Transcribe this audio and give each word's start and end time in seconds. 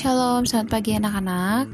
Shalom, 0.00 0.48
selamat 0.48 0.80
pagi 0.80 0.96
anak-anak. 0.96 1.68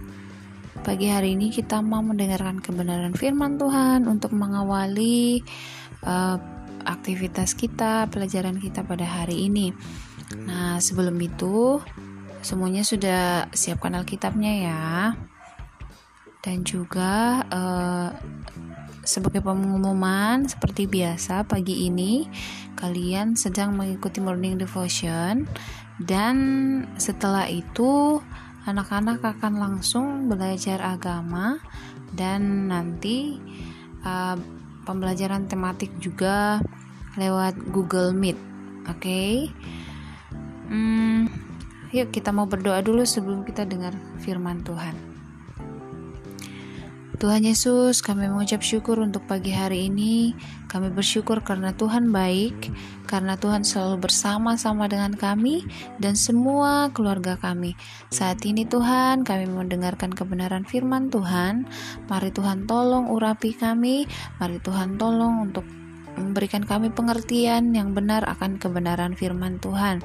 Pagi 0.82 1.06
hari 1.14 1.38
ini 1.38 1.46
kita 1.46 1.78
mau 1.78 2.02
mendengarkan 2.02 2.58
kebenaran 2.58 3.14
firman 3.14 3.54
Tuhan 3.54 4.10
untuk 4.10 4.34
mengawali 4.34 5.46
uh, 6.02 6.34
aktivitas 6.83 7.54
kita, 7.54 8.10
pelajaran 8.10 8.58
kita 8.58 8.83
pada 8.83 9.06
hari 9.06 9.47
ini. 9.47 9.70
Nah, 10.42 10.83
sebelum 10.83 11.15
itu 11.22 11.78
semuanya 12.42 12.83
sudah 12.83 13.47
siapkan 13.54 13.94
Alkitabnya 13.94 14.52
ya. 14.58 15.15
Dan 16.43 16.66
juga 16.66 17.47
uh, 17.47 18.11
sebagai 19.06 19.38
pengumuman 19.38 20.51
seperti 20.51 20.91
biasa 20.91 21.47
pagi 21.47 21.87
ini 21.87 22.27
kalian 22.74 23.38
sedang 23.38 23.79
mengikuti 23.79 24.19
morning 24.19 24.59
devotion 24.59 25.47
dan 26.02 26.36
setelah 27.00 27.48
itu 27.48 28.20
anak-anak 28.68 29.23
akan 29.23 29.55
langsung 29.56 30.28
belajar 30.28 30.82
agama 30.82 31.56
dan 32.12 32.69
nanti 32.69 33.41
uh, 34.05 34.36
pembelajaran 34.84 35.48
tematik 35.48 35.95
juga 36.02 36.60
lewat 37.16 37.56
Google 37.72 38.12
Meet 38.12 38.36
oke 38.86 39.00
okay? 39.00 39.48
hmm, 40.69 41.32
yuk 41.97 42.12
kita 42.12 42.28
mau 42.34 42.44
berdoa 42.44 42.84
dulu 42.84 43.08
sebelum 43.08 43.47
kita 43.47 43.64
dengar 43.64 43.97
firman 44.20 44.60
Tuhan 44.66 45.16
Tuhan 47.16 47.48
Yesus, 47.48 48.05
kami 48.05 48.29
mengucap 48.29 48.61
syukur 48.61 49.01
untuk 49.01 49.25
pagi 49.25 49.48
hari 49.48 49.88
ini. 49.88 50.37
Kami 50.69 50.93
bersyukur 50.93 51.41
karena 51.41 51.73
Tuhan 51.73 52.12
baik, 52.12 52.69
karena 53.09 53.41
Tuhan 53.41 53.65
selalu 53.65 54.05
bersama-sama 54.05 54.84
dengan 54.84 55.17
kami 55.17 55.64
dan 55.97 56.12
semua 56.12 56.92
keluarga 56.92 57.41
kami. 57.41 57.72
Saat 58.12 58.44
ini 58.44 58.69
Tuhan, 58.69 59.25
kami 59.25 59.48
mendengarkan 59.48 60.12
kebenaran 60.12 60.69
firman 60.69 61.09
Tuhan. 61.09 61.64
Mari 62.05 62.37
Tuhan 62.37 62.69
tolong 62.69 63.09
urapi 63.09 63.56
kami, 63.56 64.05
mari 64.37 64.61
Tuhan 64.61 65.00
tolong 65.00 65.48
untuk 65.48 65.64
memberikan 66.17 66.64
kami 66.64 66.91
pengertian 66.91 67.72
yang 67.77 67.92
benar 67.92 68.25
akan 68.27 68.56
kebenaran 68.59 69.14
firman 69.14 69.61
Tuhan 69.62 70.00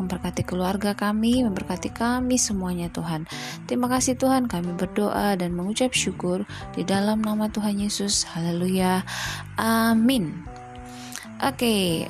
memberkati 0.00 0.42
keluarga 0.42 0.96
kami, 0.96 1.44
memberkati 1.44 1.92
kami 1.92 2.40
semuanya 2.40 2.88
Tuhan. 2.88 3.28
Terima 3.68 3.86
kasih 3.86 4.16
Tuhan, 4.16 4.48
kami 4.48 4.74
berdoa 4.74 5.36
dan 5.36 5.52
mengucap 5.52 5.92
syukur 5.92 6.48
di 6.72 6.82
dalam 6.86 7.20
nama 7.20 7.46
Tuhan 7.52 7.78
Yesus. 7.78 8.24
Haleluya. 8.32 9.04
Amin. 9.60 10.42
Oke. 11.42 12.08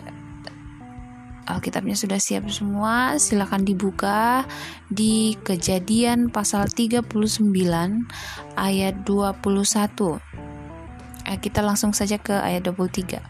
Alkitabnya 1.42 1.98
sudah 1.98 2.22
siap 2.22 2.46
semua, 2.54 3.18
silakan 3.18 3.66
dibuka 3.66 4.46
di 4.86 5.34
Kejadian 5.42 6.30
pasal 6.30 6.70
39 6.70 7.10
ayat 8.54 8.94
21. 9.02 10.41
Eh, 11.26 11.38
kita 11.38 11.62
langsung 11.62 11.94
saja 11.94 12.18
ke 12.18 12.34
ayat 12.34 12.66
23. 12.66 13.22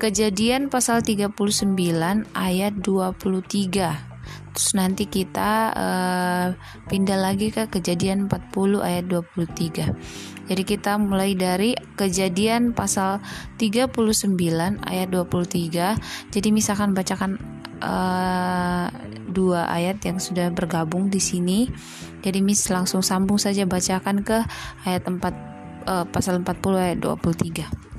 Kejadian 0.00 0.72
pasal 0.72 1.04
39 1.04 2.24
ayat 2.32 2.72
23. 2.80 4.10
Terus 4.50 4.70
nanti 4.74 5.06
kita 5.06 5.70
uh, 5.70 6.46
pindah 6.90 7.18
lagi 7.18 7.54
ke 7.54 7.70
kejadian 7.70 8.26
40 8.26 8.82
ayat 8.82 9.04
23. 9.06 10.50
Jadi 10.50 10.62
kita 10.66 10.98
mulai 10.98 11.38
dari 11.38 11.78
kejadian 11.94 12.74
pasal 12.74 13.22
39 13.62 13.94
ayat 14.82 15.08
23. 15.12 16.34
Jadi 16.34 16.48
misalkan 16.50 16.90
bacakan 16.96 17.38
uh, 17.78 18.90
dua 19.30 19.70
ayat 19.70 20.02
yang 20.02 20.18
sudah 20.18 20.50
bergabung 20.50 21.06
di 21.06 21.22
sini. 21.22 21.70
Jadi 22.20 22.42
Miss 22.42 22.66
langsung 22.68 23.00
sambung 23.00 23.38
saja 23.38 23.64
bacakan 23.64 24.26
ke 24.26 24.42
ayat 24.84 25.06
4 25.06 25.49
uh, 25.86 26.04
pasal 26.08 26.42
40 26.42 26.76
ayat 26.76 26.98
23. 26.98 27.90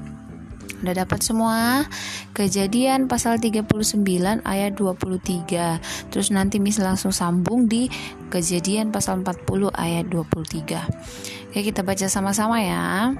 Udah 0.81 0.95
dapat 0.97 1.21
semua? 1.21 1.85
Kejadian 2.33 3.05
pasal 3.05 3.37
39 3.37 4.41
ayat 4.41 4.73
23. 4.73 6.09
Terus 6.09 6.27
nanti 6.33 6.57
Miss 6.57 6.81
langsung 6.81 7.13
sambung 7.13 7.69
di 7.69 7.85
Kejadian 8.33 8.89
pasal 8.89 9.21
40 9.21 9.69
ayat 9.77 10.09
23. 10.09 11.53
Oke, 11.53 11.59
kita 11.61 11.85
baca 11.85 12.07
sama-sama 12.09 12.63
ya. 12.65 13.13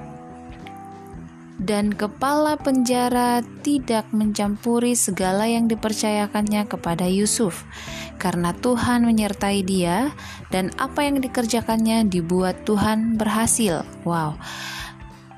Dan 1.60 1.92
kepala 1.92 2.56
penjara 2.56 3.44
tidak 3.60 4.08
mencampuri 4.10 4.96
segala 4.96 5.46
yang 5.46 5.68
dipercayakannya 5.68 6.66
kepada 6.66 7.06
Yusuf, 7.06 7.68
karena 8.16 8.56
Tuhan 8.56 9.04
menyertai 9.06 9.60
dia, 9.62 10.10
dan 10.48 10.72
apa 10.80 11.06
yang 11.06 11.20
dikerjakannya 11.20 12.08
dibuat 12.08 12.64
Tuhan 12.66 13.14
berhasil. 13.20 13.86
Wow, 14.02 14.40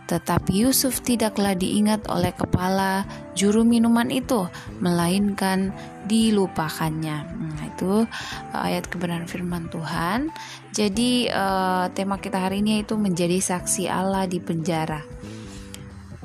tetapi 0.05 0.69
Yusuf 0.69 1.01
tidaklah 1.01 1.57
diingat 1.57 2.05
oleh 2.13 2.33
kepala 2.37 3.09
juru 3.33 3.65
minuman 3.65 4.13
itu, 4.13 4.45
melainkan 4.85 5.73
dilupakannya. 6.05 7.25
Nah, 7.25 7.65
itu 7.65 8.05
uh, 8.05 8.61
ayat 8.65 8.85
kebenaran 8.93 9.25
firman 9.25 9.73
Tuhan. 9.73 10.29
Jadi 10.77 11.33
uh, 11.33 11.89
tema 11.97 12.21
kita 12.21 12.37
hari 12.37 12.61
ini 12.61 12.85
itu 12.85 13.01
menjadi 13.01 13.41
saksi 13.41 13.89
Allah 13.89 14.29
di 14.29 14.41
penjara. 14.45 15.14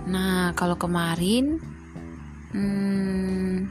Nah, 0.09 0.57
kalau 0.57 0.73
kemarin 0.81 1.61
hmm, 2.49 3.69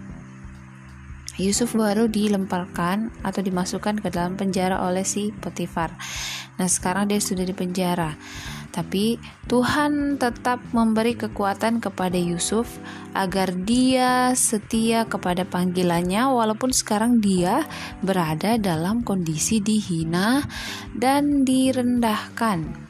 Yusuf 1.39 1.75
baru 1.75 2.07
dilemparkan 2.07 3.11
atau 3.27 3.43
dimasukkan 3.43 4.03
ke 4.03 4.09
dalam 4.11 4.39
penjara 4.39 4.87
oleh 4.87 5.03
si 5.03 5.35
Potifar. 5.35 5.95
Nah, 6.59 6.67
sekarang 6.71 7.11
dia 7.11 7.19
sudah 7.23 7.47
di 7.47 7.55
penjara. 7.55 8.15
Tapi 8.75 9.19
Tuhan 9.51 10.23
tetap 10.23 10.63
memberi 10.71 11.19
kekuatan 11.19 11.83
kepada 11.83 12.15
Yusuf 12.15 12.79
agar 13.11 13.51
dia 13.55 14.35
setia 14.39 15.07
kepada 15.07 15.43
panggilannya 15.43 16.31
walaupun 16.31 16.71
sekarang 16.71 17.19
dia 17.19 17.67
berada 18.07 18.55
dalam 18.55 19.03
kondisi 19.03 19.59
dihina 19.59 20.47
dan 20.95 21.43
direndahkan. 21.43 22.88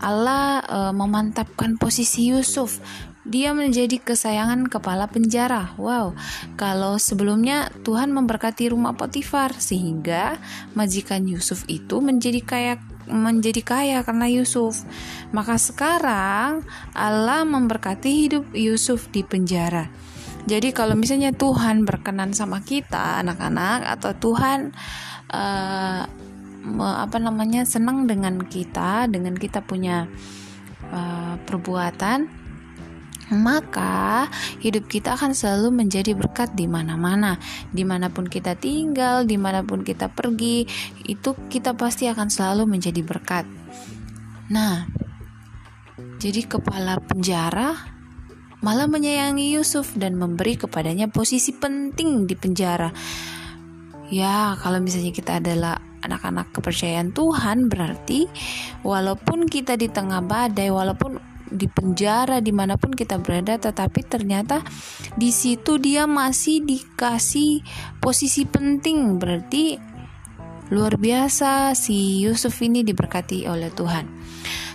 Allah 0.00 0.60
e, 0.64 0.78
memantapkan 0.92 1.80
posisi 1.80 2.28
Yusuf 2.28 2.80
dia 3.28 3.52
menjadi 3.52 4.00
kesayangan 4.00 4.66
kepala 4.72 5.04
penjara. 5.06 5.76
Wow, 5.76 6.16
kalau 6.56 6.96
sebelumnya 6.96 7.68
Tuhan 7.84 8.10
memberkati 8.16 8.72
rumah 8.72 8.96
Potifar 8.96 9.52
sehingga 9.60 10.40
majikan 10.72 11.28
Yusuf 11.28 11.68
itu 11.68 12.00
menjadi 12.00 12.40
kaya 12.40 12.74
menjadi 13.06 13.60
kaya 13.60 13.98
karena 14.06 14.26
Yusuf. 14.30 14.82
Maka 15.36 15.60
sekarang 15.60 16.64
Allah 16.96 17.44
memberkati 17.44 18.10
hidup 18.26 18.44
Yusuf 18.56 19.12
di 19.12 19.20
penjara. 19.20 19.92
Jadi 20.48 20.72
kalau 20.72 20.96
misalnya 20.96 21.36
Tuhan 21.36 21.84
berkenan 21.84 22.32
sama 22.32 22.64
kita 22.64 23.20
anak-anak 23.20 23.84
atau 24.00 24.16
Tuhan 24.16 24.72
uh, 25.28 26.02
apa 26.80 27.16
namanya 27.16 27.64
senang 27.64 28.04
dengan 28.04 28.36
kita 28.44 29.08
dengan 29.08 29.32
kita 29.32 29.64
punya 29.64 30.04
uh, 30.92 31.40
perbuatan 31.48 32.40
maka 33.30 34.26
hidup 34.58 34.90
kita 34.90 35.14
akan 35.14 35.30
selalu 35.30 35.70
menjadi 35.70 36.18
berkat 36.18 36.50
di 36.58 36.66
mana-mana, 36.66 37.38
di 37.70 37.86
mana 37.86 38.10
pun 38.10 38.26
kita 38.26 38.58
tinggal, 38.58 39.22
di 39.22 39.38
mana 39.38 39.62
pun 39.62 39.86
kita 39.86 40.10
pergi, 40.10 40.66
itu 41.06 41.30
kita 41.46 41.78
pasti 41.78 42.10
akan 42.10 42.26
selalu 42.26 42.66
menjadi 42.66 43.06
berkat. 43.06 43.46
Nah, 44.50 44.90
jadi 46.18 46.42
kepala 46.42 46.98
penjara 46.98 47.78
malah 48.60 48.90
menyayangi 48.90 49.56
Yusuf 49.56 49.94
dan 49.94 50.18
memberi 50.18 50.58
kepadanya 50.58 51.06
posisi 51.06 51.54
penting 51.54 52.26
di 52.26 52.34
penjara. 52.34 52.90
Ya, 54.10 54.58
kalau 54.58 54.82
misalnya 54.82 55.14
kita 55.14 55.38
adalah 55.38 55.78
anak-anak 56.04 56.52
kepercayaan 56.52 57.12
Tuhan, 57.12 57.68
berarti 57.68 58.26
walaupun 58.84 59.46
kita 59.46 59.76
di 59.76 59.88
tengah 59.88 60.24
badai, 60.24 60.72
walaupun 60.72 61.20
di 61.50 61.66
penjara 61.66 62.38
di 62.38 62.54
mana 62.54 62.78
pun 62.78 62.94
kita 62.94 63.18
berada 63.18 63.58
tetapi 63.58 64.06
ternyata 64.06 64.62
di 65.18 65.34
situ 65.34 65.82
dia 65.82 66.06
masih 66.06 66.62
dikasih 66.62 67.66
posisi 67.98 68.46
penting 68.46 69.18
berarti 69.18 69.74
luar 70.70 70.94
biasa 70.94 71.74
si 71.74 72.22
Yusuf 72.22 72.54
ini 72.62 72.86
diberkati 72.86 73.50
oleh 73.50 73.74
Tuhan 73.74 74.06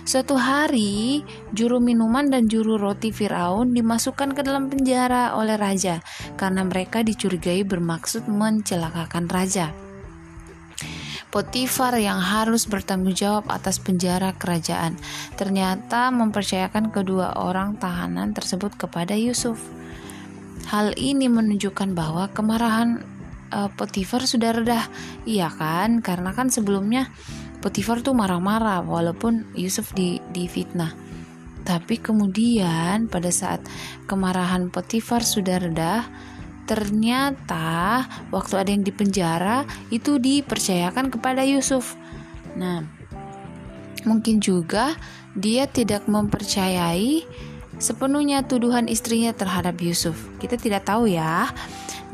Suatu 0.06 0.38
hari, 0.38 1.26
juru 1.50 1.82
minuman 1.82 2.30
dan 2.30 2.46
juru 2.46 2.78
roti 2.78 3.10
Firaun 3.10 3.74
dimasukkan 3.74 4.38
ke 4.38 4.46
dalam 4.46 4.70
penjara 4.70 5.34
oleh 5.34 5.58
raja 5.58 5.98
karena 6.38 6.62
mereka 6.62 7.02
dicurigai 7.02 7.66
bermaksud 7.66 8.30
mencelakakan 8.30 9.26
raja. 9.26 9.74
Potifar 11.26 11.98
yang 11.98 12.22
harus 12.22 12.70
bertanggung 12.70 13.12
jawab 13.12 13.50
atas 13.50 13.82
penjara 13.82 14.32
kerajaan 14.38 14.94
ternyata 15.34 16.08
mempercayakan 16.14 16.94
kedua 16.94 17.34
orang 17.36 17.76
tahanan 17.76 18.32
tersebut 18.32 18.78
kepada 18.78 19.18
Yusuf. 19.18 19.58
Hal 20.70 20.94
ini 20.98 21.26
menunjukkan 21.26 21.94
bahwa 21.94 22.30
kemarahan 22.30 23.04
uh, 23.50 23.70
Potifar 23.74 24.24
sudah 24.24 24.54
reda. 24.54 24.86
Iya 25.26 25.50
kan? 25.52 26.02
Karena 26.02 26.34
kan 26.34 26.50
sebelumnya 26.50 27.10
Potifar 27.62 28.02
tuh 28.02 28.14
marah-marah 28.14 28.86
walaupun 28.86 29.50
Yusuf 29.58 29.90
di 29.94 30.22
difitnah. 30.30 30.94
Tapi 31.66 31.98
kemudian 31.98 33.10
pada 33.10 33.30
saat 33.34 33.58
kemarahan 34.06 34.70
Potifar 34.70 35.26
sudah 35.26 35.58
reda, 35.58 36.06
ternyata 36.66 38.04
waktu 38.34 38.54
ada 38.58 38.70
yang 38.74 38.82
dipenjara 38.82 39.62
itu 39.88 40.18
dipercayakan 40.18 41.08
kepada 41.14 41.46
Yusuf. 41.46 41.94
Nah, 42.58 42.82
mungkin 44.04 44.42
juga 44.42 44.98
dia 45.38 45.70
tidak 45.70 46.10
mempercayai 46.10 47.22
sepenuhnya 47.76 48.44
tuduhan 48.44 48.88
istrinya 48.88 49.30
terhadap 49.36 49.78
Yusuf. 49.80 50.16
Kita 50.40 50.56
tidak 50.56 50.88
tahu 50.88 51.08
ya. 51.12 51.48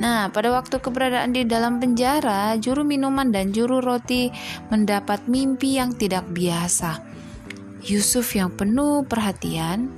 Nah, 0.00 0.32
pada 0.32 0.50
waktu 0.50 0.81
keberadaan 0.81 1.37
di 1.37 1.44
dalam 1.44 1.78
penjara, 1.78 2.56
juru 2.58 2.82
minuman 2.82 3.28
dan 3.31 3.52
juru 3.52 3.78
roti 3.78 4.32
mendapat 4.72 5.28
mimpi 5.28 5.78
yang 5.78 5.94
tidak 5.94 6.26
biasa. 6.32 6.99
Yusuf 7.82 8.34
yang 8.34 8.54
penuh 8.54 9.04
perhatian 9.06 9.90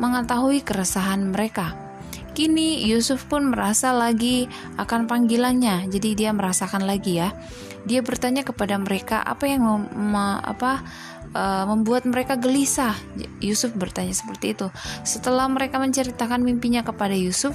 mengetahui 0.00 0.64
keresahan 0.64 1.30
mereka. 1.30 1.91
Kini 2.32 2.88
Yusuf 2.88 3.28
pun 3.28 3.52
merasa 3.52 3.92
lagi 3.92 4.48
akan 4.80 5.04
panggilannya, 5.04 5.92
jadi 5.92 6.08
dia 6.16 6.30
merasakan 6.32 6.88
lagi 6.88 7.20
ya. 7.20 7.36
Dia 7.84 8.00
bertanya 8.00 8.40
kepada 8.40 8.78
mereka 8.80 9.20
apa 9.20 9.44
yang 9.44 9.66
mem, 9.68 10.16
apa 10.16 10.80
uh, 11.36 11.64
membuat 11.68 12.08
mereka 12.08 12.40
gelisah. 12.40 12.96
Yusuf 13.42 13.76
bertanya 13.76 14.16
seperti 14.16 14.56
itu. 14.56 14.72
Setelah 15.04 15.44
mereka 15.50 15.76
menceritakan 15.76 16.40
mimpinya 16.40 16.80
kepada 16.80 17.12
Yusuf, 17.12 17.52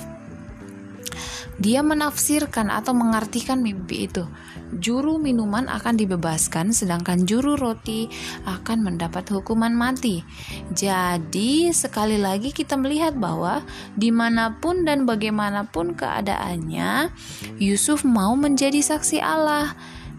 dia 1.57 1.81
menafsirkan 1.81 2.69
atau 2.69 2.93
mengartikan 2.93 3.65
mimpi 3.65 4.05
itu. 4.05 4.29
Juru 4.77 5.17
minuman 5.17 5.65
akan 5.65 5.97
dibebaskan, 5.97 6.69
sedangkan 6.69 7.25
juru 7.25 7.57
roti 7.57 8.05
akan 8.45 8.85
mendapat 8.85 9.25
hukuman 9.33 9.73
mati. 9.73 10.21
Jadi, 10.69 11.73
sekali 11.73 12.21
lagi 12.21 12.53
kita 12.53 12.77
melihat 12.77 13.17
bahwa 13.17 13.65
di 13.97 14.13
mana 14.13 14.59
pun 14.61 14.85
dan 14.85 15.09
bagaimanapun 15.09 15.97
keadaannya, 15.97 17.09
Yusuf 17.57 18.05
mau 18.05 18.37
menjadi 18.37 18.77
saksi 18.83 19.17
Allah. 19.17 19.73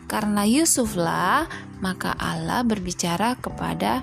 Karena 0.09 0.43
Yusuflah, 0.49 1.47
maka 1.85 2.17
Allah 2.17 2.65
berbicara 2.65 3.37
kepada 3.37 4.03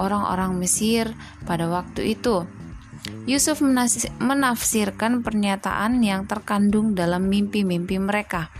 orang-orang 0.00 0.56
Mesir 0.56 1.12
pada 1.44 1.68
waktu 1.68 2.16
itu. 2.16 2.48
Yusuf 3.26 3.58
menafsirkan 4.22 5.26
pernyataan 5.26 5.98
yang 5.98 6.30
terkandung 6.30 6.94
dalam 6.94 7.26
mimpi-mimpi 7.26 7.98
mereka. 7.98 8.54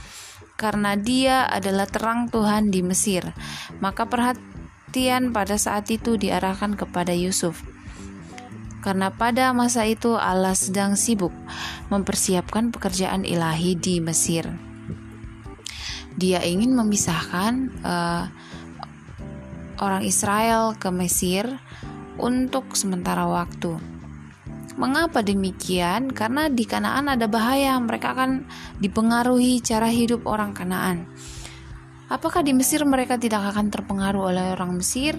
Karena 0.59 0.99
dia 0.99 1.47
adalah 1.47 1.87
terang 1.87 2.27
Tuhan 2.27 2.75
di 2.75 2.83
Mesir, 2.83 3.31
maka 3.79 4.11
perhatian 4.11 5.31
pada 5.31 5.55
saat 5.55 5.87
itu 5.95 6.19
diarahkan 6.19 6.75
kepada 6.75 7.15
Yusuf. 7.15 7.63
Karena 8.83 9.15
pada 9.15 9.55
masa 9.55 9.87
itu 9.87 10.19
Allah 10.19 10.59
sedang 10.59 10.99
sibuk 10.99 11.35
mempersiapkan 11.87 12.75
pekerjaan 12.75 13.23
ilahi 13.23 13.79
di 13.79 14.03
Mesir. 14.03 14.51
Dia 16.19 16.43
ingin 16.43 16.75
memisahkan 16.75 17.55
uh, 17.87 18.25
orang 19.79 20.03
Israel 20.03 20.75
ke 20.75 20.91
Mesir 20.91 21.61
untuk 22.19 22.75
sementara 22.75 23.29
waktu 23.29 23.96
Mengapa 24.77 25.25
demikian? 25.25 26.13
Karena 26.13 26.53
di 26.53 26.69
Kanaan 26.69 27.09
ada 27.09 27.25
bahaya, 27.25 27.81
mereka 27.81 28.13
akan 28.13 28.45
dipengaruhi 28.77 29.65
cara 29.65 29.89
hidup 29.89 30.29
orang 30.29 30.53
Kanaan. 30.53 31.09
Apakah 32.13 32.45
di 32.45 32.53
Mesir 32.53 32.85
mereka 32.85 33.17
tidak 33.17 33.57
akan 33.57 33.73
terpengaruh 33.73 34.31
oleh 34.31 34.45
orang 34.53 34.77
Mesir? 34.77 35.17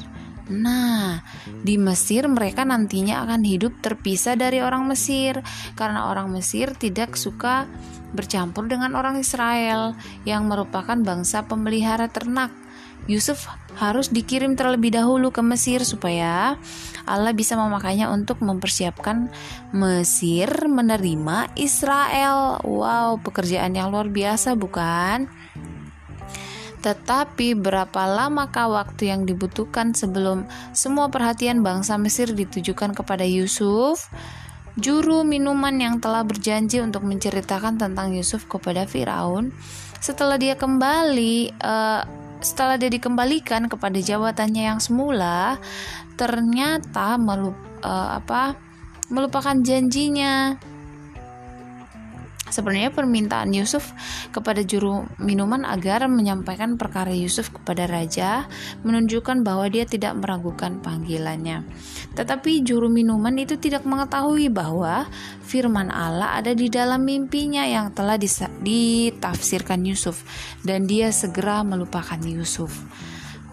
Nah, 0.48 1.20
di 1.44 1.76
Mesir 1.76 2.24
mereka 2.32 2.64
nantinya 2.64 3.20
akan 3.28 3.44
hidup 3.44 3.84
terpisah 3.84 4.40
dari 4.40 4.64
orang 4.64 4.88
Mesir 4.88 5.44
karena 5.76 6.08
orang 6.08 6.32
Mesir 6.32 6.72
tidak 6.72 7.20
suka 7.20 7.68
bercampur 8.16 8.72
dengan 8.72 8.96
orang 8.96 9.20
Israel 9.20 10.00
yang 10.24 10.48
merupakan 10.48 10.96
bangsa 10.96 11.44
pemelihara 11.44 12.08
ternak. 12.08 12.56
Yusuf 13.12 13.52
harus 13.78 14.10
dikirim 14.10 14.58
terlebih 14.58 14.90
dahulu 14.90 15.30
ke 15.30 15.46
Mesir 15.46 15.86
supaya 15.86 16.58
Allah 17.06 17.32
bisa 17.32 17.54
memakainya 17.54 18.10
untuk 18.10 18.42
mempersiapkan 18.42 19.30
Mesir 19.72 20.50
menerima 20.66 21.54
Israel. 21.56 22.58
Wow, 22.66 23.22
pekerjaan 23.22 23.78
yang 23.78 23.94
luar 23.94 24.10
biasa 24.10 24.58
bukan? 24.58 25.30
Tetapi 26.82 27.58
berapa 27.58 28.02
lamakah 28.06 28.70
waktu 28.70 29.14
yang 29.14 29.30
dibutuhkan 29.30 29.94
sebelum 29.94 30.50
semua 30.74 31.10
perhatian 31.14 31.62
bangsa 31.62 32.02
Mesir 32.02 32.34
ditujukan 32.34 32.98
kepada 32.98 33.26
Yusuf? 33.26 34.10
Juru 34.78 35.26
minuman 35.26 35.74
yang 35.82 35.98
telah 35.98 36.22
berjanji 36.22 36.78
untuk 36.78 37.02
menceritakan 37.02 37.82
tentang 37.82 38.14
Yusuf 38.14 38.46
kepada 38.46 38.86
Firaun, 38.86 39.50
setelah 39.98 40.38
dia 40.38 40.54
kembali 40.54 41.58
uh, 41.58 42.27
setelah 42.42 42.78
dia 42.78 42.90
dikembalikan 42.92 43.68
kepada 43.70 43.98
jabatannya 43.98 44.64
yang 44.76 44.80
semula, 44.82 45.58
ternyata 46.18 47.18
melup, 47.18 47.58
uh, 47.82 48.18
apa, 48.22 48.58
melupakan 49.10 49.56
janjinya. 49.60 50.58
Sebenarnya 52.48 52.92
permintaan 52.94 53.52
Yusuf 53.52 53.92
kepada 54.32 54.64
juru 54.64 55.04
minuman 55.20 55.68
agar 55.68 56.08
menyampaikan 56.08 56.80
perkara 56.80 57.12
Yusuf 57.12 57.52
kepada 57.52 57.86
raja 57.86 58.48
menunjukkan 58.88 59.44
bahwa 59.44 59.68
dia 59.68 59.84
tidak 59.84 60.16
meragukan 60.16 60.80
panggilannya. 60.80 61.68
Tetapi 62.16 62.64
juru 62.64 62.88
minuman 62.88 63.36
itu 63.38 63.60
tidak 63.60 63.84
mengetahui 63.84 64.48
bahwa 64.48 65.06
firman 65.44 65.92
Allah 65.92 66.40
ada 66.40 66.56
di 66.56 66.72
dalam 66.72 67.04
mimpinya 67.04 67.68
yang 67.68 67.92
telah 67.92 68.18
ditafsirkan 68.18 69.84
Yusuf 69.86 70.24
dan 70.64 70.88
dia 70.88 71.12
segera 71.12 71.62
melupakan 71.62 72.20
Yusuf. 72.24 72.72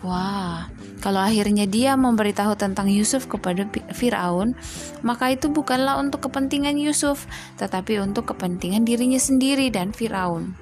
Wah, 0.04 0.68
kalau 1.00 1.24
akhirnya 1.24 1.64
dia 1.64 1.96
memberitahu 1.96 2.60
tentang 2.60 2.92
Yusuf 2.92 3.24
kepada 3.24 3.64
Firaun, 3.96 4.52
maka 5.00 5.32
itu 5.32 5.48
bukanlah 5.48 5.96
untuk 5.96 6.28
kepentingan 6.28 6.76
Yusuf, 6.76 7.24
tetapi 7.56 8.04
untuk 8.04 8.28
kepentingan 8.28 8.84
dirinya 8.84 9.16
sendiri 9.16 9.72
dan 9.72 9.96
Firaun. 9.96 10.52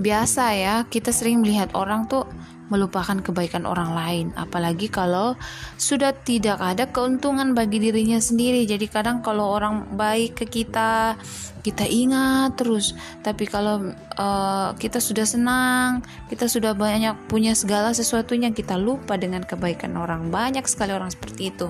Biasa 0.00 0.56
ya, 0.56 0.76
kita 0.88 1.12
sering 1.12 1.44
melihat 1.44 1.76
orang 1.76 2.08
tuh 2.08 2.24
melupakan 2.72 3.20
kebaikan 3.20 3.68
orang 3.68 3.92
lain, 3.92 4.26
apalagi 4.40 4.88
kalau 4.88 5.36
sudah 5.76 6.16
tidak 6.16 6.56
ada 6.56 6.88
keuntungan 6.88 7.52
bagi 7.52 7.76
dirinya 7.76 8.16
sendiri. 8.16 8.64
Jadi 8.64 8.88
kadang 8.88 9.20
kalau 9.20 9.52
orang 9.52 9.96
baik 10.00 10.40
ke 10.40 10.46
kita, 10.48 11.20
kita 11.60 11.84
ingat 11.84 12.56
terus. 12.56 12.96
Tapi 13.20 13.44
kalau 13.44 13.92
uh, 14.16 14.72
kita 14.80 14.96
sudah 14.96 15.28
senang, 15.28 16.00
kita 16.32 16.48
sudah 16.48 16.72
banyak 16.72 17.28
punya 17.28 17.52
segala 17.52 17.92
sesuatunya, 17.92 18.48
kita 18.56 18.80
lupa 18.80 19.20
dengan 19.20 19.44
kebaikan 19.44 19.92
orang. 20.00 20.32
Banyak 20.32 20.64
sekali 20.64 20.96
orang 20.96 21.12
seperti 21.12 21.52
itu. 21.52 21.68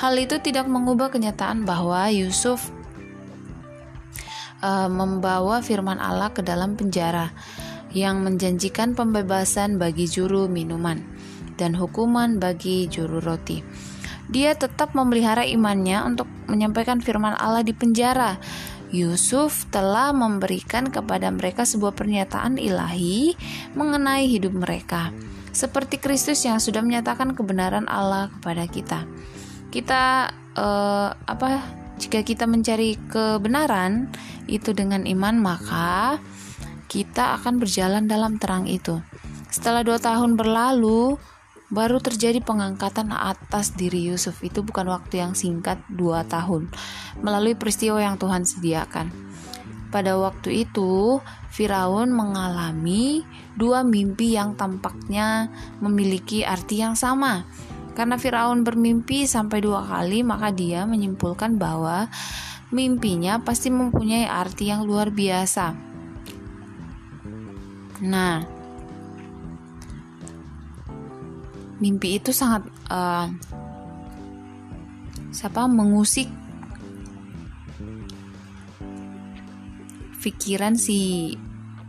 Hal 0.00 0.14
itu 0.16 0.40
tidak 0.40 0.70
mengubah 0.70 1.12
kenyataan 1.12 1.68
bahwa 1.68 2.08
Yusuf 2.08 2.70
uh, 4.62 4.88
membawa 4.88 5.60
firman 5.60 6.00
Allah 6.00 6.30
ke 6.32 6.40
dalam 6.40 6.78
penjara 6.78 7.34
yang 7.92 8.20
menjanjikan 8.24 8.92
pembebasan 8.92 9.80
bagi 9.80 10.04
juru 10.04 10.50
minuman 10.50 11.00
dan 11.58 11.74
hukuman 11.74 12.38
bagi 12.38 12.86
juru 12.86 13.18
roti. 13.18 13.60
Dia 14.28 14.52
tetap 14.54 14.92
memelihara 14.92 15.42
imannya 15.48 16.04
untuk 16.04 16.28
menyampaikan 16.46 17.00
firman 17.00 17.34
Allah 17.36 17.64
di 17.64 17.72
penjara. 17.72 18.36
Yusuf 18.88 19.68
telah 19.68 20.16
memberikan 20.16 20.88
kepada 20.88 21.28
mereka 21.28 21.68
sebuah 21.68 21.92
pernyataan 21.92 22.56
ilahi 22.56 23.36
mengenai 23.76 24.24
hidup 24.24 24.56
mereka, 24.56 25.12
seperti 25.52 26.00
Kristus 26.00 26.40
yang 26.48 26.56
sudah 26.56 26.80
menyatakan 26.80 27.36
kebenaran 27.36 27.84
Allah 27.84 28.32
kepada 28.32 28.64
kita. 28.64 29.04
Kita 29.68 30.32
eh, 30.56 31.08
apa? 31.12 31.48
Jika 31.98 32.22
kita 32.22 32.46
mencari 32.46 32.94
kebenaran 33.10 34.08
itu 34.46 34.70
dengan 34.70 35.02
iman, 35.02 35.34
maka 35.36 36.22
kita 36.88 37.36
akan 37.38 37.60
berjalan 37.60 38.08
dalam 38.08 38.40
terang 38.40 38.64
itu. 38.64 38.98
Setelah 39.52 39.84
dua 39.84 40.00
tahun 40.00 40.34
berlalu, 40.34 41.20
baru 41.68 42.00
terjadi 42.00 42.40
pengangkatan 42.40 43.12
atas 43.12 43.76
diri 43.76 44.08
Yusuf. 44.08 44.40
Itu 44.40 44.64
bukan 44.64 44.88
waktu 44.88 45.20
yang 45.20 45.36
singkat, 45.36 45.80
dua 45.92 46.24
tahun, 46.24 46.72
melalui 47.20 47.52
peristiwa 47.52 48.00
yang 48.00 48.16
Tuhan 48.16 48.48
sediakan. 48.48 49.12
Pada 49.88 50.20
waktu 50.20 50.68
itu, 50.68 51.20
Firaun 51.48 52.12
mengalami 52.12 53.24
dua 53.56 53.80
mimpi 53.80 54.36
yang 54.36 54.52
tampaknya 54.52 55.48
memiliki 55.80 56.44
arti 56.44 56.84
yang 56.84 56.92
sama. 56.92 57.48
Karena 57.96 58.20
Firaun 58.20 58.68
bermimpi 58.68 59.24
sampai 59.24 59.64
dua 59.64 59.80
kali, 59.82 60.20
maka 60.20 60.52
dia 60.52 60.84
menyimpulkan 60.84 61.56
bahwa 61.56 62.06
mimpinya 62.68 63.40
pasti 63.40 63.72
mempunyai 63.72 64.28
arti 64.28 64.68
yang 64.68 64.84
luar 64.84 65.08
biasa. 65.08 65.87
Nah, 67.98 68.46
mimpi 71.82 72.18
itu 72.18 72.30
sangat 72.30 72.66
uh, 72.90 73.26
siapa 75.34 75.66
mengusik 75.66 76.30
pikiran 80.28 80.76
si 80.76 81.32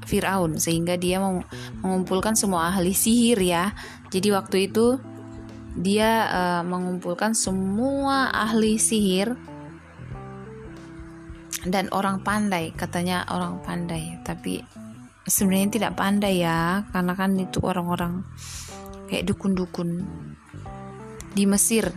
Firaun 0.07 0.57
sehingga 0.57 0.95
dia 0.97 1.21
mengumpulkan 1.83 2.33
semua 2.33 2.71
ahli 2.73 2.95
sihir 2.95 3.37
ya. 3.43 3.75
Jadi 4.09 4.33
waktu 4.33 4.71
itu 4.71 4.97
dia 5.77 6.25
uh, 6.33 6.63
mengumpulkan 6.65 7.37
semua 7.37 8.33
ahli 8.33 8.81
sihir 8.81 9.37
dan 11.69 11.91
orang 11.93 12.23
pandai 12.23 12.71
katanya 12.73 13.27
orang 13.29 13.59
pandai 13.61 14.17
tapi 14.23 14.63
sebenarnya 15.29 15.69
tidak 15.79 15.93
pandai 15.95 16.41
ya 16.41 16.83
karena 16.89 17.13
kan 17.13 17.37
itu 17.37 17.61
orang-orang 17.61 18.25
kayak 19.07 19.29
dukun-dukun 19.29 20.05
di 21.33 21.43
Mesir 21.45 21.89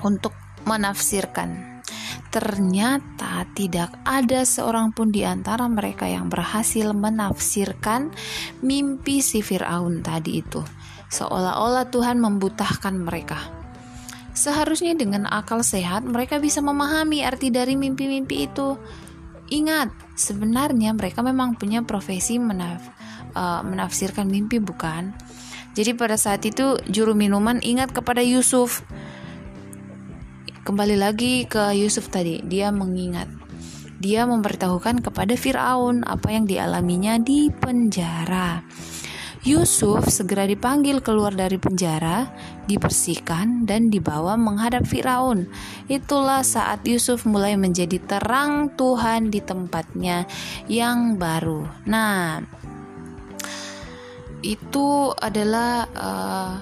untuk 0.00 0.32
menafsirkan. 0.64 1.82
Ternyata 2.30 3.42
tidak 3.58 3.90
ada 4.06 4.46
seorang 4.46 4.94
pun 4.94 5.10
di 5.10 5.26
antara 5.26 5.66
mereka 5.66 6.06
yang 6.06 6.30
berhasil 6.30 6.94
menafsirkan 6.94 8.14
mimpi 8.62 9.18
si 9.18 9.42
Firaun 9.42 9.98
tadi 9.98 10.38
itu. 10.38 10.62
Seolah-olah 11.10 11.90
Tuhan 11.90 12.22
membutahkan 12.22 12.94
mereka. 12.94 13.50
Seharusnya 14.30 14.94
dengan 14.94 15.26
akal 15.26 15.66
sehat 15.66 16.06
mereka 16.06 16.38
bisa 16.38 16.62
memahami 16.62 17.26
arti 17.26 17.50
dari 17.50 17.74
mimpi-mimpi 17.74 18.46
itu. 18.46 18.78
Ingat, 19.50 19.90
sebenarnya 20.14 20.94
mereka 20.94 21.26
memang 21.26 21.58
punya 21.58 21.82
profesi 21.82 22.38
menaf 22.38 22.86
uh, 23.34 23.62
menafsirkan 23.66 24.30
mimpi 24.30 24.62
bukan? 24.62 25.10
Jadi 25.74 25.94
pada 25.94 26.18
saat 26.18 26.42
itu 26.46 26.78
juru 26.90 27.14
minuman 27.14 27.62
ingat 27.62 27.94
kepada 27.94 28.22
Yusuf. 28.22 28.82
Kembali 30.66 30.94
lagi 30.98 31.46
ke 31.50 31.74
Yusuf 31.74 32.10
tadi, 32.10 32.42
dia 32.46 32.70
mengingat. 32.70 33.26
Dia 34.00 34.24
memberitahukan 34.24 35.04
kepada 35.04 35.34
Firaun 35.36 36.06
apa 36.06 36.32
yang 36.32 36.48
dialaminya 36.48 37.20
di 37.20 37.52
penjara. 37.52 38.64
Yusuf 39.40 40.12
segera 40.12 40.44
dipanggil 40.44 41.00
keluar 41.00 41.32
dari 41.32 41.56
penjara, 41.56 42.28
dibersihkan, 42.68 43.64
dan 43.64 43.88
dibawa 43.88 44.36
menghadap 44.36 44.84
Firaun. 44.84 45.48
Itulah 45.88 46.44
saat 46.44 46.84
Yusuf 46.84 47.24
mulai 47.24 47.56
menjadi 47.56 47.96
terang 48.04 48.68
Tuhan 48.76 49.32
di 49.32 49.40
tempatnya 49.40 50.28
yang 50.68 51.16
baru. 51.16 51.64
Nah, 51.88 52.44
itu 54.44 55.16
adalah 55.16 55.88
uh, 55.96 56.52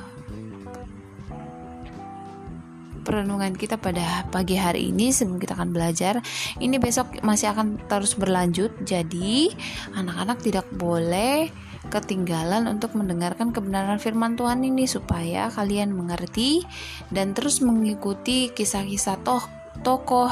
perenungan 3.02 3.58
kita 3.58 3.74
pada 3.74 4.22
pagi 4.30 4.54
hari 4.54 4.94
ini 4.94 5.10
sebelum 5.10 5.42
kita 5.42 5.58
akan 5.58 5.74
belajar. 5.74 6.22
Ini 6.62 6.78
besok 6.78 7.26
masih 7.26 7.50
akan 7.50 7.90
terus 7.90 8.14
berlanjut. 8.14 8.70
Jadi, 8.86 9.50
anak-anak 9.98 10.38
tidak 10.46 10.70
boleh 10.70 11.50
ketinggalan 11.88 12.68
untuk 12.68 12.92
mendengarkan 12.94 13.52
kebenaran 13.52 13.96
firman 13.96 14.36
Tuhan 14.36 14.64
ini 14.64 14.84
supaya 14.84 15.48
kalian 15.48 15.96
mengerti 15.96 16.62
dan 17.08 17.32
terus 17.32 17.64
mengikuti 17.64 18.52
kisah-kisah 18.52 19.20
toh 19.24 19.44
tokoh 19.80 20.30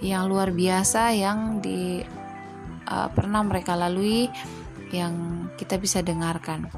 yang 0.00 0.28
luar 0.28 0.52
biasa 0.52 1.12
yang 1.16 1.60
di 1.64 2.04
uh, 2.88 3.08
pernah 3.12 3.40
mereka 3.44 3.76
lalui 3.76 4.28
yang 4.92 5.46
kita 5.58 5.80
bisa 5.80 6.04
dengarkan. 6.04 6.68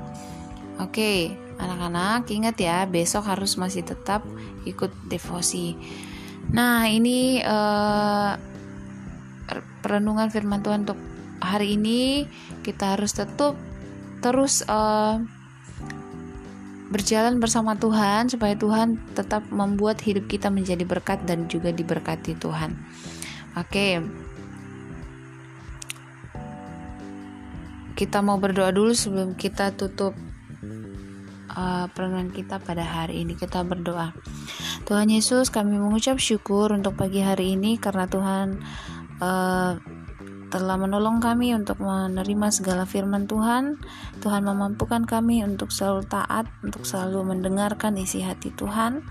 Oke, 0.78 1.34
anak-anak 1.58 2.30
ingat 2.30 2.56
ya, 2.56 2.86
besok 2.86 3.26
harus 3.26 3.58
masih 3.58 3.82
tetap 3.82 4.22
ikut 4.62 4.94
devosi. 5.10 5.74
Nah, 6.54 6.86
ini 6.86 7.42
uh, 7.42 8.38
perenungan 9.82 10.30
firman 10.30 10.62
Tuhan 10.62 10.86
untuk 10.86 11.00
hari 11.42 11.74
ini 11.78 12.26
kita 12.62 12.98
harus 12.98 13.14
tetap 13.14 13.58
terus 14.18 14.66
uh, 14.66 15.22
berjalan 16.88 17.36
bersama 17.36 17.76
Tuhan 17.76 18.32
supaya 18.32 18.56
Tuhan 18.56 18.96
tetap 19.12 19.44
membuat 19.52 20.00
hidup 20.00 20.24
kita 20.24 20.48
menjadi 20.48 20.88
berkat 20.88 21.20
dan 21.28 21.44
juga 21.46 21.68
diberkati 21.68 22.32
Tuhan. 22.40 22.72
Oke. 23.60 24.00
Kita 27.92 28.22
mau 28.22 28.38
berdoa 28.38 28.70
dulu 28.70 28.94
sebelum 28.94 29.34
kita 29.34 29.74
tutup 29.74 30.14
uh, 31.52 31.86
perenungan 31.92 32.30
kita 32.32 32.62
pada 32.62 32.86
hari 32.86 33.26
ini. 33.26 33.34
Kita 33.36 33.66
berdoa. 33.66 34.14
Tuhan 34.86 35.12
Yesus, 35.12 35.52
kami 35.52 35.76
mengucap 35.76 36.16
syukur 36.16 36.72
untuk 36.72 36.96
pagi 36.96 37.20
hari 37.20 37.58
ini 37.58 37.76
karena 37.76 38.08
Tuhan 38.08 38.62
uh, 39.20 39.97
telah 40.48 40.80
menolong 40.80 41.20
kami 41.20 41.52
untuk 41.52 41.80
menerima 41.80 42.48
segala 42.48 42.88
firman 42.88 43.28
Tuhan. 43.28 43.76
Tuhan 44.24 44.42
memampukan 44.44 45.04
kami 45.04 45.44
untuk 45.44 45.68
selalu 45.68 46.08
taat, 46.08 46.48
untuk 46.64 46.88
selalu 46.88 47.36
mendengarkan 47.36 47.96
isi 48.00 48.24
hati 48.24 48.52
Tuhan 48.56 49.04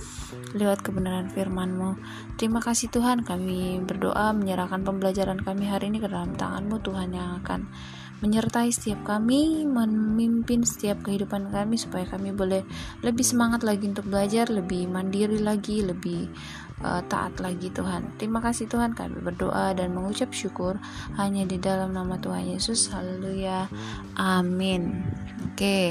lewat 0.58 0.82
kebenaran 0.82 1.30
firman-Mu. 1.30 1.98
Terima 2.42 2.60
kasih 2.60 2.90
Tuhan, 2.90 3.22
kami 3.22 3.82
berdoa 3.86 4.34
menyerahkan 4.34 4.82
pembelajaran 4.82 5.42
kami 5.42 5.70
hari 5.70 5.94
ini 5.94 6.02
ke 6.02 6.10
dalam 6.10 6.34
tangan-Mu 6.34 6.82
Tuhan 6.82 7.14
yang 7.14 7.42
akan 7.46 7.70
menyertai 8.18 8.74
setiap 8.74 9.06
kami, 9.06 9.62
memimpin 9.70 10.66
setiap 10.66 11.06
kehidupan 11.06 11.54
kami 11.54 11.78
supaya 11.78 12.10
kami 12.10 12.34
boleh 12.34 12.66
lebih 13.06 13.22
semangat 13.22 13.62
lagi 13.62 13.86
untuk 13.86 14.10
belajar, 14.10 14.50
lebih 14.50 14.90
mandiri 14.90 15.38
lagi, 15.38 15.86
lebih 15.86 16.26
uh, 16.84 17.02
taat 17.06 17.38
lagi 17.42 17.70
Tuhan. 17.74 18.18
Terima 18.22 18.42
kasih 18.44 18.70
Tuhan 18.70 18.94
kami 18.94 19.22
berdoa 19.22 19.74
dan 19.74 19.94
mengucap 19.94 20.30
syukur 20.34 20.78
hanya 21.18 21.46
di 21.48 21.58
dalam 21.58 21.94
nama 21.94 22.18
Tuhan 22.22 22.54
Yesus. 22.54 22.90
Haleluya. 22.94 23.70
Amin. 24.18 25.02
Oke. 25.54 25.58
Okay. 25.58 25.88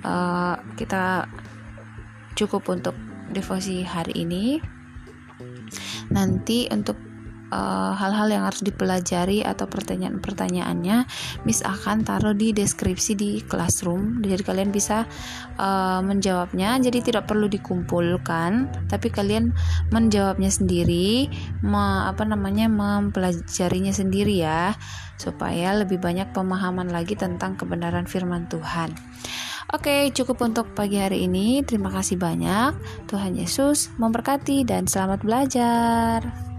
Uh, 0.00 0.08
eh, 0.08 0.54
kita 0.80 1.28
cukup 2.32 2.64
untuk 2.72 2.96
devosi 3.32 3.84
hari 3.84 4.24
ini. 4.24 4.60
Nanti 6.08 6.66
untuk 6.72 7.09
hal-hal 7.50 8.28
uh, 8.30 8.32
yang 8.32 8.44
harus 8.46 8.62
dipelajari 8.62 9.42
atau 9.42 9.66
pertanyaan-pertanyaannya 9.66 11.04
Miss 11.42 11.66
akan 11.66 12.06
taruh 12.06 12.34
di 12.34 12.54
deskripsi 12.54 13.12
di 13.18 13.30
classroom 13.42 14.22
jadi 14.22 14.42
kalian 14.42 14.70
bisa 14.70 15.04
uh, 15.58 16.00
menjawabnya 16.00 16.78
jadi 16.78 16.98
tidak 17.02 17.24
perlu 17.26 17.50
dikumpulkan 17.50 18.70
tapi 18.86 19.10
kalian 19.10 19.50
menjawabnya 19.90 20.48
sendiri 20.48 21.26
me, 21.66 22.06
apa 22.06 22.22
namanya 22.22 22.70
mempelajarinya 22.70 23.90
sendiri 23.90 24.40
ya 24.40 24.74
supaya 25.20 25.76
lebih 25.76 26.00
banyak 26.00 26.32
pemahaman 26.32 26.88
lagi 26.88 27.12
tentang 27.12 27.60
kebenaran 27.60 28.08
firman 28.08 28.48
Tuhan. 28.48 28.96
Oke, 29.70 30.10
cukup 30.10 30.50
untuk 30.50 30.66
pagi 30.74 30.98
hari 30.98 31.30
ini. 31.30 31.62
Terima 31.62 31.94
kasih 31.94 32.18
banyak. 32.18 32.74
Tuhan 33.06 33.38
Yesus 33.38 33.92
memberkati 34.02 34.66
dan 34.66 34.90
selamat 34.90 35.22
belajar. 35.22 36.49